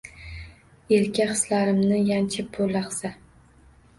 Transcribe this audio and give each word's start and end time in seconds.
Erka 0.99 1.27
hislarimni 1.33 1.99
yanchib 2.07 2.49
bu 2.57 2.69
lahza 2.75 3.15